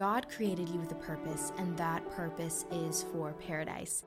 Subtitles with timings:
[0.00, 4.04] God created you with a purpose, and that purpose is for paradise.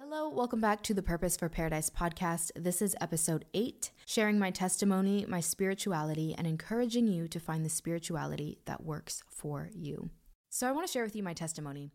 [0.00, 2.52] Hello, welcome back to the Purpose for Paradise podcast.
[2.56, 7.68] This is episode eight, sharing my testimony, my spirituality, and encouraging you to find the
[7.68, 10.08] spirituality that works for you.
[10.48, 11.90] So, I want to share with you my testimony.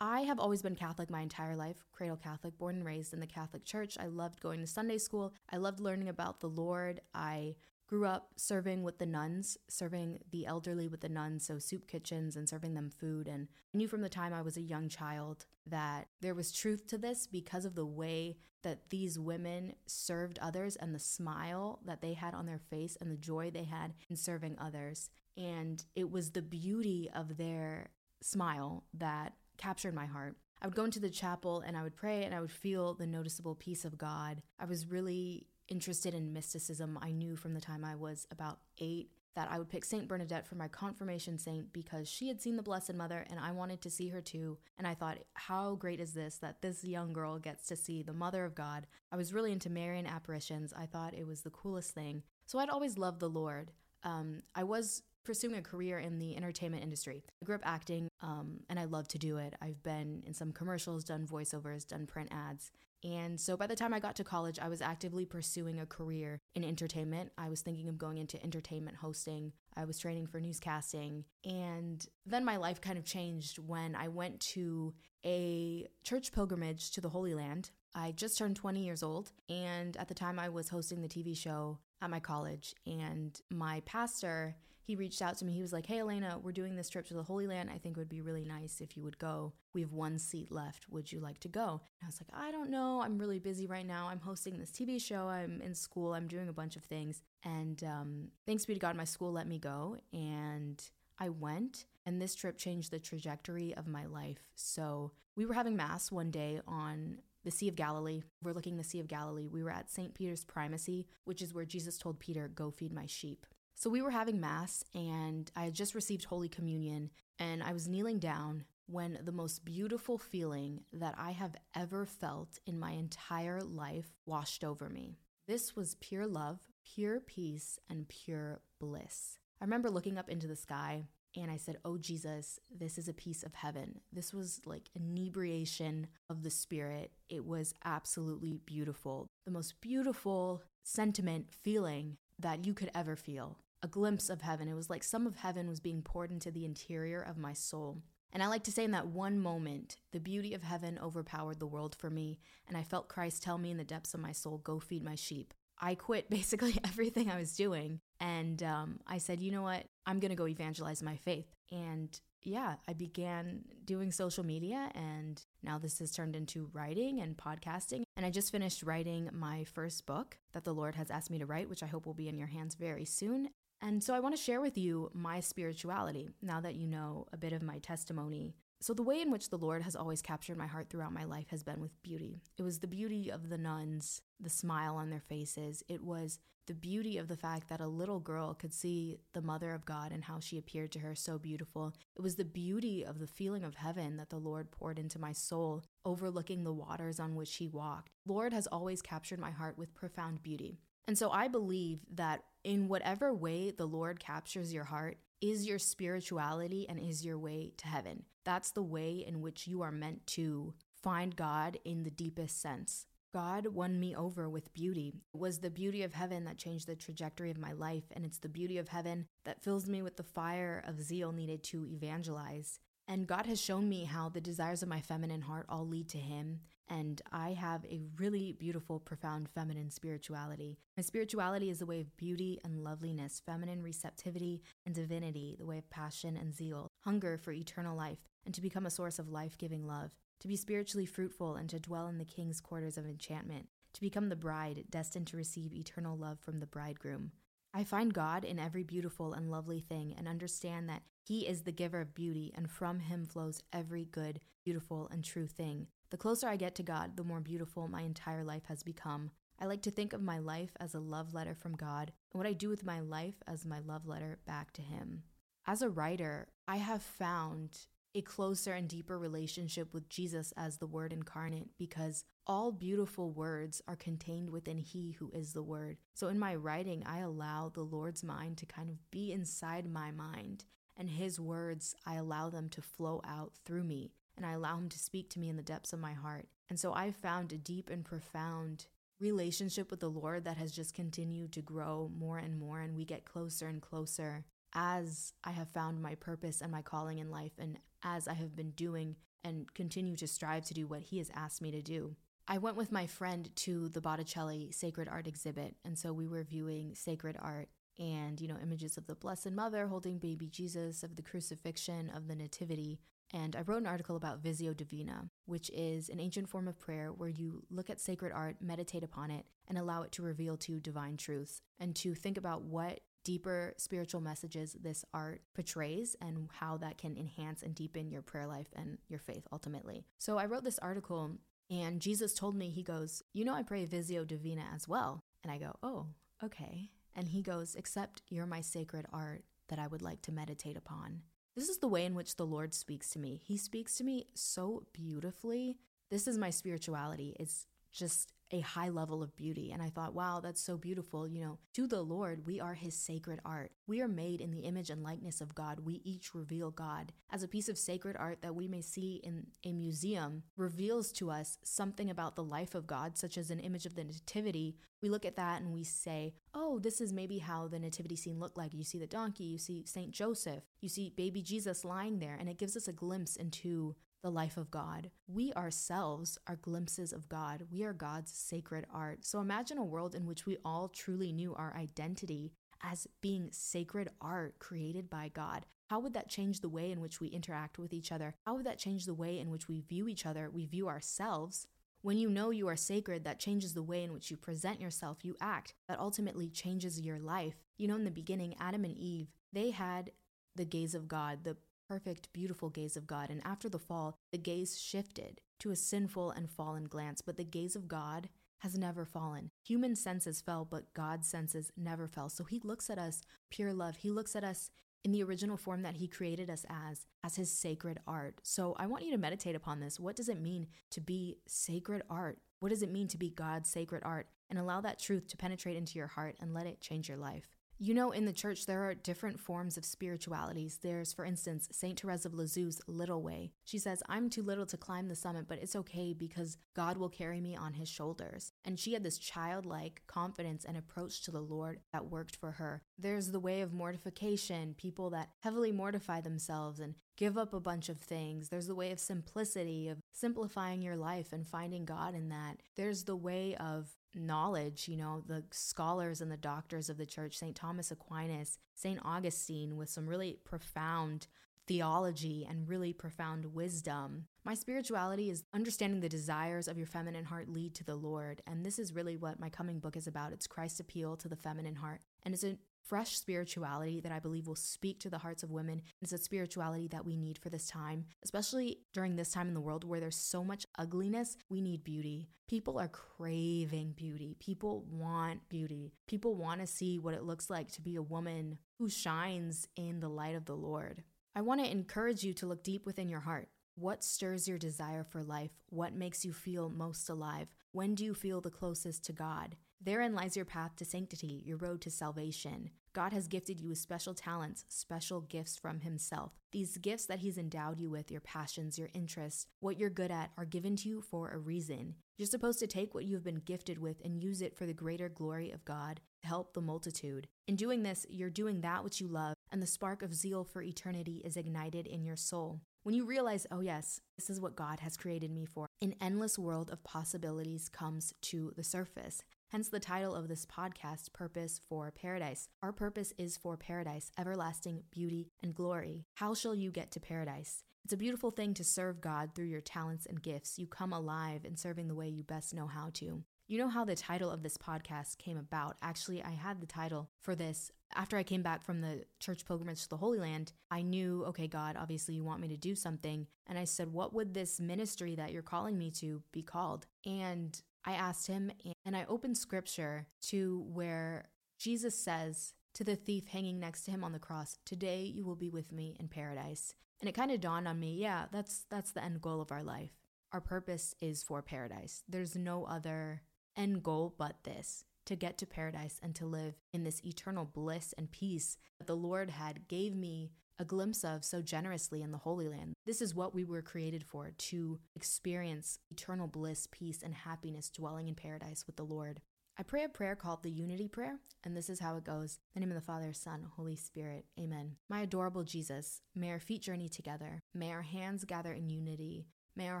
[0.00, 3.28] I have always been Catholic my entire life, cradle Catholic, born and raised in the
[3.28, 3.96] Catholic Church.
[3.98, 5.32] I loved going to Sunday school.
[5.52, 7.00] I loved learning about the Lord.
[7.14, 7.54] I
[7.86, 12.36] grew up serving with the nuns, serving the elderly with the nuns, so soup kitchens
[12.36, 13.28] and serving them food.
[13.28, 16.86] And I knew from the time I was a young child that there was truth
[16.88, 22.00] to this because of the way that these women served others and the smile that
[22.00, 25.08] they had on their face and the joy they had in serving others.
[25.36, 27.90] And it was the beauty of their
[28.22, 30.36] smile that captured my heart.
[30.60, 33.06] I would go into the chapel and I would pray and I would feel the
[33.06, 34.42] noticeable peace of God.
[34.58, 39.10] I was really interested in mysticism, I knew from the time I was about eight
[39.36, 42.62] that I would pick Saint Bernadette for my confirmation saint because she had seen the
[42.62, 44.56] Blessed Mother and I wanted to see her too.
[44.78, 48.14] And I thought, how great is this that this young girl gets to see the
[48.14, 48.86] Mother of God?
[49.12, 50.72] I was really into Marian apparitions.
[50.72, 52.22] I thought it was the coolest thing.
[52.46, 53.72] So I'd always loved the Lord.
[54.04, 57.22] Um, I was pursuing a career in the entertainment industry.
[57.42, 59.54] I grew up acting um, and I love to do it.
[59.60, 62.70] I've been in some commercials, done voiceovers, done print ads.
[63.04, 66.40] And so by the time I got to college, I was actively pursuing a career
[66.54, 67.32] in entertainment.
[67.38, 69.52] I was thinking of going into entertainment hosting.
[69.76, 71.24] I was training for newscasting.
[71.44, 74.94] And then my life kind of changed when I went to
[75.24, 77.70] a church pilgrimage to the Holy Land.
[77.94, 79.32] I just turned 20 years old.
[79.48, 82.74] And at the time, I was hosting the TV show at my college.
[82.86, 85.52] And my pastor he reached out to me.
[85.52, 87.70] He was like, Hey, Elena, we're doing this trip to the Holy Land.
[87.74, 89.52] I think it would be really nice if you would go.
[89.74, 90.86] We have one seat left.
[90.90, 91.80] Would you like to go?
[92.00, 93.02] And I was like, I don't know.
[93.02, 94.06] I'm really busy right now.
[94.08, 95.26] I'm hosting this TV show.
[95.26, 96.14] I'm in school.
[96.14, 97.22] I'm doing a bunch of things.
[97.44, 99.96] And um, thanks be to God, my school let me go.
[100.12, 100.80] And
[101.18, 104.38] I went, and this trip changed the trajectory of my life.
[104.54, 108.22] So we were having Mass one day on the Sea of Galilee.
[108.42, 109.48] We're looking the Sea of Galilee.
[109.48, 110.14] We were at St.
[110.14, 113.46] Peter's Primacy, which is where Jesus told Peter, Go feed my sheep.
[113.78, 117.86] So we were having Mass, and I had just received Holy Communion, and I was
[117.86, 123.60] kneeling down when the most beautiful feeling that I have ever felt in my entire
[123.60, 125.18] life washed over me.
[125.46, 129.36] This was pure love, pure peace, and pure bliss.
[129.60, 133.12] I remember looking up into the sky and I said, Oh, Jesus, this is a
[133.12, 134.00] piece of heaven.
[134.10, 137.12] This was like inebriation of the spirit.
[137.28, 139.26] It was absolutely beautiful.
[139.44, 144.66] The most beautiful sentiment, feeling that you could ever feel a glimpse of heaven.
[144.66, 148.02] It was like some of heaven was being poured into the interior of my soul.
[148.32, 151.68] And I like to say in that one moment, the beauty of heaven overpowered the
[151.68, 154.58] world for me, and I felt Christ tell me in the depths of my soul,
[154.58, 155.54] Go feed my sheep.
[155.78, 159.84] I quit basically everything I was doing, and um, I said, You know what?
[160.04, 161.46] I'm going to go evangelize my faith.
[161.70, 167.36] And yeah, I began doing social media, and now this has turned into writing and
[167.36, 168.02] podcasting.
[168.16, 171.46] And I just finished writing my first book that the Lord has asked me to
[171.46, 173.50] write, which I hope will be in your hands very soon.
[173.80, 177.36] And so I want to share with you my spirituality now that you know a
[177.36, 178.54] bit of my testimony.
[178.80, 181.48] So, the way in which the Lord has always captured my heart throughout my life
[181.48, 182.42] has been with beauty.
[182.58, 185.82] It was the beauty of the nuns, the smile on their faces.
[185.88, 189.72] It was the beauty of the fact that a little girl could see the Mother
[189.72, 191.94] of God and how she appeared to her so beautiful.
[192.16, 195.32] It was the beauty of the feeling of heaven that the Lord poured into my
[195.32, 198.10] soul, overlooking the waters on which He walked.
[198.26, 200.80] Lord has always captured my heart with profound beauty.
[201.06, 205.78] And so I believe that in whatever way the Lord captures your heart, is your
[205.78, 208.24] spirituality and is your way to heaven.
[208.44, 213.06] That's the way in which you are meant to find God in the deepest sense.
[213.32, 215.12] God won me over with beauty.
[215.34, 218.38] It was the beauty of heaven that changed the trajectory of my life, and it's
[218.38, 222.80] the beauty of heaven that fills me with the fire of zeal needed to evangelize.
[223.08, 226.18] And God has shown me how the desires of my feminine heart all lead to
[226.18, 226.60] Him.
[226.88, 230.78] And I have a really beautiful, profound feminine spirituality.
[230.96, 235.78] My spirituality is the way of beauty and loveliness, feminine receptivity and divinity, the way
[235.78, 239.56] of passion and zeal, hunger for eternal life, and to become a source of life
[239.56, 240.10] giving love,
[240.40, 244.28] to be spiritually fruitful and to dwell in the king's quarters of enchantment, to become
[244.28, 247.30] the bride destined to receive eternal love from the bridegroom.
[247.76, 251.72] I find God in every beautiful and lovely thing and understand that He is the
[251.72, 255.88] giver of beauty, and from Him flows every good, beautiful, and true thing.
[256.08, 259.30] The closer I get to God, the more beautiful my entire life has become.
[259.60, 262.46] I like to think of my life as a love letter from God, and what
[262.46, 265.24] I do with my life as my love letter back to Him.
[265.66, 267.76] As a writer, I have found
[268.14, 273.82] a closer and deeper relationship with Jesus as the Word incarnate because all beautiful words
[273.88, 275.96] are contained within He who is the Word.
[276.14, 280.10] So in my writing, I allow the Lord's mind to kind of be inside my
[280.10, 280.64] mind,
[280.96, 284.88] and His words, I allow them to flow out through me, and I allow Him
[284.90, 286.46] to speak to me in the depths of my heart.
[286.68, 288.86] And so I've found a deep and profound
[289.18, 293.04] relationship with the Lord that has just continued to grow more and more, and we
[293.04, 294.44] get closer and closer
[294.74, 298.54] as I have found my purpose and my calling in life, and as I have
[298.54, 302.14] been doing and continue to strive to do what He has asked me to do.
[302.48, 306.44] I went with my friend to the Botticelli Sacred Art exhibit, and so we were
[306.44, 311.16] viewing sacred art and, you know, images of the Blessed Mother holding baby Jesus, of
[311.16, 313.00] the crucifixion, of the Nativity.
[313.34, 317.08] And I wrote an article about Visio Divina, which is an ancient form of prayer
[317.08, 320.72] where you look at sacred art, meditate upon it, and allow it to reveal to
[320.72, 326.48] you divine truths, and to think about what deeper spiritual messages this art portrays and
[326.60, 330.04] how that can enhance and deepen your prayer life and your faith ultimately.
[330.18, 331.32] So I wrote this article
[331.70, 335.20] and Jesus told me, He goes, You know, I pray Visio Divina as well.
[335.42, 336.06] And I go, Oh,
[336.42, 336.90] okay.
[337.14, 341.22] And He goes, Except you're my sacred art that I would like to meditate upon.
[341.56, 343.40] This is the way in which the Lord speaks to me.
[343.42, 345.78] He speaks to me so beautifully.
[346.10, 347.34] This is my spirituality.
[347.40, 347.66] It's
[347.96, 349.72] just a high level of beauty.
[349.72, 351.26] And I thought, wow, that's so beautiful.
[351.26, 353.72] You know, to the Lord, we are his sacred art.
[353.86, 355.80] We are made in the image and likeness of God.
[355.80, 357.12] We each reveal God.
[357.32, 361.30] As a piece of sacred art that we may see in a museum reveals to
[361.30, 365.08] us something about the life of God, such as an image of the Nativity, we
[365.08, 368.56] look at that and we say, oh, this is maybe how the nativity scene looked
[368.56, 368.72] like.
[368.72, 370.10] You see the donkey, you see St.
[370.10, 374.30] Joseph, you see baby Jesus lying there, and it gives us a glimpse into the
[374.30, 375.10] life of God.
[375.26, 377.66] We ourselves are glimpses of God.
[377.70, 379.24] We are God's sacred art.
[379.24, 382.52] So imagine a world in which we all truly knew our identity
[382.82, 385.66] as being sacred art created by God.
[385.88, 388.34] How would that change the way in which we interact with each other?
[388.44, 391.68] How would that change the way in which we view each other, we view ourselves?
[392.02, 395.24] When you know you are sacred, that changes the way in which you present yourself,
[395.24, 395.74] you act.
[395.88, 397.54] That ultimately changes your life.
[397.78, 400.10] You know, in the beginning, Adam and Eve, they had
[400.54, 401.56] the gaze of God, the
[401.88, 403.30] perfect, beautiful gaze of God.
[403.30, 407.44] And after the fall, the gaze shifted to a sinful and fallen glance, but the
[407.44, 408.28] gaze of God
[408.60, 409.50] has never fallen.
[409.64, 412.28] Human senses fell, but God's senses never fell.
[412.28, 413.96] So he looks at us pure love.
[413.96, 414.70] He looks at us
[415.04, 418.40] in the original form that he created us as, as his sacred art.
[418.42, 420.00] So I want you to meditate upon this.
[420.00, 422.38] What does it mean to be sacred art?
[422.58, 424.26] What does it mean to be God's sacred art?
[424.50, 427.55] And allow that truth to penetrate into your heart and let it change your life.
[427.78, 430.78] You know, in the church, there are different forms of spiritualities.
[430.82, 432.00] There's, for instance, St.
[432.00, 433.52] Therese of Lisieux's Little Way.
[433.64, 437.10] She says, I'm too little to climb the summit, but it's okay because God will
[437.10, 438.52] carry me on his shoulders.
[438.64, 442.80] And she had this childlike confidence and approach to the Lord that worked for her.
[442.98, 447.88] There's the way of mortification, people that heavily mortify themselves and give up a bunch
[447.88, 448.48] of things.
[448.48, 452.58] There's the way of simplicity, of simplifying your life and finding God in that.
[452.76, 457.36] There's the way of knowledge, you know, the scholars and the doctors of the church,
[457.36, 457.56] St.
[457.56, 459.00] Thomas Aquinas, St.
[459.04, 461.26] Augustine, with some really profound
[461.66, 464.26] theology and really profound wisdom.
[464.44, 468.40] My spirituality is understanding the desires of your feminine heart lead to the Lord.
[468.46, 470.32] And this is really what my coming book is about.
[470.32, 472.02] It's Christ's appeal to the feminine heart.
[472.24, 472.56] And it's a
[472.86, 475.82] fresh spirituality that I believe will speak to the hearts of women.
[476.00, 479.60] It's a spirituality that we need for this time, especially during this time in the
[479.60, 481.36] world where there's so much ugliness.
[481.48, 482.28] We need beauty.
[482.48, 484.36] People are craving beauty.
[484.38, 485.92] People want beauty.
[486.06, 490.00] People want to see what it looks like to be a woman who shines in
[490.00, 491.02] the light of the Lord.
[491.34, 493.48] I want to encourage you to look deep within your heart.
[493.74, 495.50] What stirs your desire for life?
[495.68, 497.48] What makes you feel most alive?
[497.72, 499.56] When do you feel the closest to God?
[499.80, 502.70] Therein lies your path to sanctity, your road to salvation.
[502.92, 506.32] God has gifted you with special talents, special gifts from Himself.
[506.50, 510.30] These gifts that He's endowed you with, your passions, your interests, what you're good at,
[510.38, 511.96] are given to you for a reason.
[512.16, 515.10] You're supposed to take what you've been gifted with and use it for the greater
[515.10, 517.28] glory of God to help the multitude.
[517.46, 520.62] In doing this, you're doing that which you love, and the spark of zeal for
[520.62, 522.62] eternity is ignited in your soul.
[522.82, 526.38] When you realize, oh, yes, this is what God has created me for, an endless
[526.38, 529.22] world of possibilities comes to the surface.
[529.52, 532.48] Hence the title of this podcast, Purpose for Paradise.
[532.64, 536.04] Our purpose is for paradise, everlasting beauty and glory.
[536.14, 537.62] How shall you get to paradise?
[537.84, 540.58] It's a beautiful thing to serve God through your talents and gifts.
[540.58, 543.22] You come alive in serving the way you best know how to.
[543.46, 545.76] You know how the title of this podcast came about?
[545.80, 549.84] Actually, I had the title for this after I came back from the church pilgrimage
[549.84, 550.54] to the Holy Land.
[550.72, 553.28] I knew, okay, God, obviously you want me to do something.
[553.46, 556.88] And I said, what would this ministry that you're calling me to be called?
[557.06, 558.50] And I asked him,
[558.84, 561.28] and I opened scripture to where
[561.58, 565.36] Jesus says to the thief hanging next to him on the cross, Today you will
[565.36, 566.74] be with me in paradise.
[567.00, 569.62] And it kind of dawned on me, yeah, that's that's the end goal of our
[569.62, 569.92] life.
[570.32, 572.02] our purpose is for paradise.
[572.08, 573.22] There's no other
[573.56, 577.94] end goal but this to get to paradise and to live in this eternal bliss
[577.96, 582.18] and peace that the Lord had gave me a glimpse of so generously in the
[582.18, 582.74] Holy Land.
[582.86, 588.08] This is what we were created for to experience eternal bliss, peace, and happiness dwelling
[588.08, 589.20] in paradise with the Lord.
[589.58, 592.38] I pray a prayer called the Unity Prayer, and this is how it goes.
[592.54, 594.26] In the name of the Father, Son, Holy Spirit.
[594.38, 594.76] Amen.
[594.90, 597.40] My adorable Jesus, may our feet journey together.
[597.54, 599.28] May our hands gather in unity.
[599.56, 599.80] May our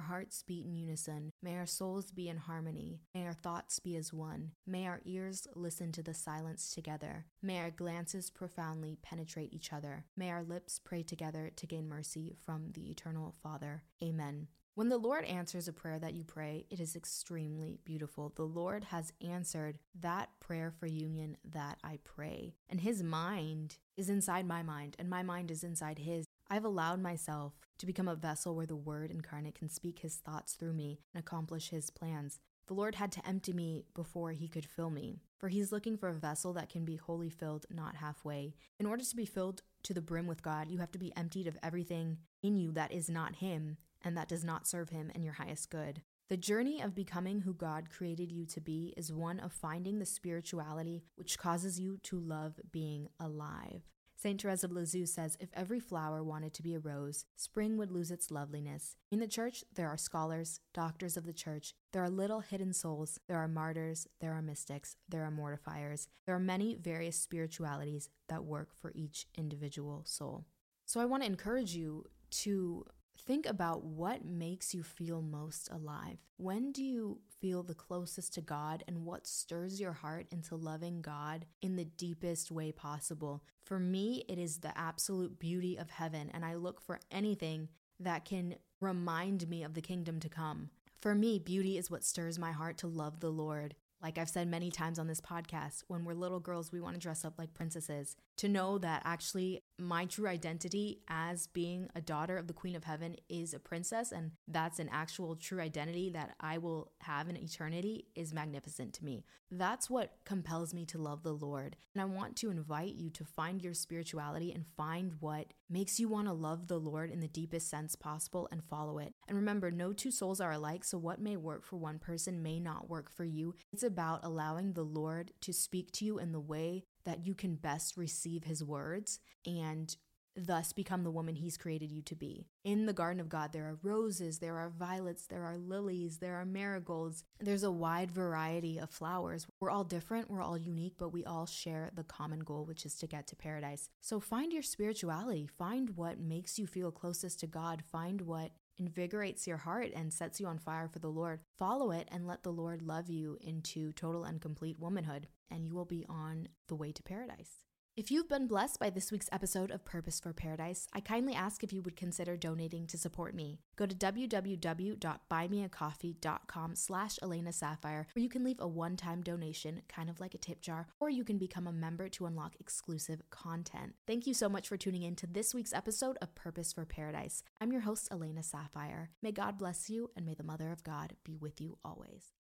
[0.00, 1.30] hearts beat in unison.
[1.42, 3.02] May our souls be in harmony.
[3.14, 4.52] May our thoughts be as one.
[4.66, 7.26] May our ears listen to the silence together.
[7.42, 10.06] May our glances profoundly penetrate each other.
[10.16, 13.82] May our lips pray together to gain mercy from the eternal Father.
[14.02, 14.48] Amen.
[14.76, 18.32] When the Lord answers a prayer that you pray, it is extremely beautiful.
[18.36, 22.56] The Lord has answered that prayer for union that I pray.
[22.68, 26.26] And His mind is inside my mind, and my mind is inside His.
[26.50, 30.54] I've allowed myself to become a vessel where the Word incarnate can speak His thoughts
[30.54, 32.40] through me and accomplish His plans.
[32.66, 36.08] The Lord had to empty me before He could fill me, for He's looking for
[36.08, 38.54] a vessel that can be wholly filled, not halfway.
[38.80, 41.46] In order to be filled to the brim with God, you have to be emptied
[41.46, 45.24] of everything in you that is not Him and that does not serve Him and
[45.24, 46.02] your highest good.
[46.28, 50.06] The journey of becoming who God created you to be is one of finding the
[50.06, 53.82] spirituality which causes you to love being alive.
[54.26, 54.40] St.
[54.40, 58.10] Teresa of Lisieux says if every flower wanted to be a rose, spring would lose
[58.10, 58.96] its loveliness.
[59.12, 63.20] In the church, there are scholars, doctors of the church, there are little hidden souls,
[63.28, 68.42] there are martyrs, there are mystics, there are mortifiers, there are many various spiritualities that
[68.42, 70.44] work for each individual soul.
[70.86, 72.06] So I want to encourage you
[72.42, 72.84] to
[73.18, 76.18] think about what makes you feel most alive.
[76.36, 81.00] When do you feel the closest to God and what stirs your heart into loving
[81.00, 83.42] God in the deepest way possible?
[83.64, 87.68] For me, it is the absolute beauty of heaven, and I look for anything
[88.00, 90.70] that can remind me of the kingdom to come.
[91.00, 93.74] For me, beauty is what stirs my heart to love the Lord.
[94.02, 97.00] Like I've said many times on this podcast, when we're little girls, we want to
[97.00, 98.16] dress up like princesses.
[98.38, 102.84] To know that actually my true identity as being a daughter of the Queen of
[102.84, 107.36] Heaven is a princess, and that's an actual true identity that I will have in
[107.36, 109.24] eternity is magnificent to me.
[109.50, 111.76] That's what compels me to love the Lord.
[111.94, 116.08] And I want to invite you to find your spirituality and find what makes you
[116.08, 119.14] want to love the Lord in the deepest sense possible and follow it.
[119.28, 122.60] And remember, no two souls are alike, so what may work for one person may
[122.60, 123.54] not work for you.
[123.72, 127.54] It's about allowing the Lord to speak to you in the way that you can
[127.56, 129.96] best receive his words and
[130.36, 132.46] thus become the woman he's created you to be.
[132.64, 136.36] In the garden of God, there are roses, there are violets, there are lilies, there
[136.36, 137.24] are marigolds.
[137.40, 139.46] There's a wide variety of flowers.
[139.60, 142.96] We're all different, we're all unique, but we all share the common goal, which is
[142.96, 143.88] to get to paradise.
[144.00, 149.46] So find your spirituality, find what makes you feel closest to God, find what invigorates
[149.46, 151.40] your heart and sets you on fire for the Lord.
[151.58, 155.74] Follow it and let the Lord love you into total and complete womanhood, and you
[155.74, 157.65] will be on the way to paradise.
[157.96, 161.64] If you've been blessed by this week's episode of Purpose for Paradise, I kindly ask
[161.64, 163.60] if you would consider donating to support me.
[163.74, 170.20] Go to www.buymeacoffee.com slash Elena Sapphire, where you can leave a one-time donation, kind of
[170.20, 173.94] like a tip jar, or you can become a member to unlock exclusive content.
[174.06, 177.42] Thank you so much for tuning in to this week's episode of Purpose for Paradise.
[177.62, 179.08] I'm your host, Elena Sapphire.
[179.22, 182.34] May God bless you, and may the Mother of God be with you always.